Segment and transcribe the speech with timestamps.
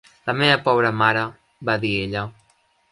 [0.29, 1.27] "La meva pobra mare!",
[1.71, 2.29] va dir ella.